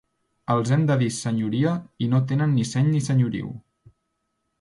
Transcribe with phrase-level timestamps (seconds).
[0.51, 1.73] Els hem de dir “senyoria”
[2.05, 3.53] i no tenen ni seny ni senyoriu.